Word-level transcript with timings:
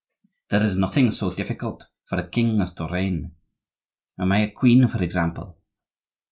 There 0.49 0.63
is 0.63 0.75
nothing 0.75 1.11
so 1.11 1.31
difficult 1.31 1.85
for 2.05 2.17
a 2.17 2.27
king 2.27 2.59
as 2.59 2.73
to 2.73 2.87
reign. 2.87 3.35
Am 4.17 4.31
I 4.31 4.39
a 4.39 4.49
queen, 4.51 4.87
for 4.87 5.03
example? 5.03 5.59